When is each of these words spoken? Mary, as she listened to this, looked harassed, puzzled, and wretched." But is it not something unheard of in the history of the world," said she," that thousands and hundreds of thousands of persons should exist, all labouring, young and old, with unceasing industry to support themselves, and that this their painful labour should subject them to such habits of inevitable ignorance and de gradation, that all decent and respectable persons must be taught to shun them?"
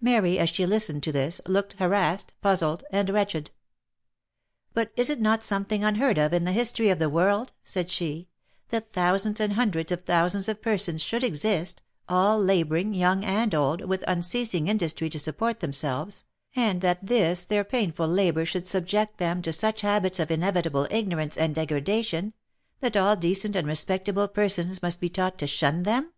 Mary, 0.00 0.38
as 0.38 0.50
she 0.50 0.64
listened 0.64 1.02
to 1.02 1.10
this, 1.10 1.40
looked 1.46 1.72
harassed, 1.80 2.32
puzzled, 2.40 2.84
and 2.92 3.10
wretched." 3.10 3.50
But 4.72 4.92
is 4.94 5.10
it 5.10 5.20
not 5.20 5.42
something 5.42 5.82
unheard 5.82 6.16
of 6.16 6.32
in 6.32 6.44
the 6.44 6.52
history 6.52 6.90
of 6.90 7.00
the 7.00 7.08
world," 7.08 7.50
said 7.64 7.90
she," 7.90 8.28
that 8.68 8.92
thousands 8.92 9.40
and 9.40 9.54
hundreds 9.54 9.90
of 9.90 10.02
thousands 10.04 10.48
of 10.48 10.62
persons 10.62 11.02
should 11.02 11.24
exist, 11.24 11.82
all 12.08 12.40
labouring, 12.40 12.94
young 12.94 13.24
and 13.24 13.52
old, 13.52 13.80
with 13.86 14.04
unceasing 14.06 14.68
industry 14.68 15.10
to 15.10 15.18
support 15.18 15.58
themselves, 15.58 16.22
and 16.54 16.80
that 16.80 17.04
this 17.04 17.42
their 17.44 17.64
painful 17.64 18.06
labour 18.06 18.44
should 18.44 18.68
subject 18.68 19.18
them 19.18 19.42
to 19.42 19.52
such 19.52 19.80
habits 19.80 20.20
of 20.20 20.30
inevitable 20.30 20.86
ignorance 20.88 21.36
and 21.36 21.56
de 21.56 21.66
gradation, 21.66 22.32
that 22.78 22.96
all 22.96 23.16
decent 23.16 23.56
and 23.56 23.66
respectable 23.66 24.28
persons 24.28 24.80
must 24.82 25.00
be 25.00 25.08
taught 25.08 25.36
to 25.36 25.48
shun 25.48 25.82
them?" 25.82 26.12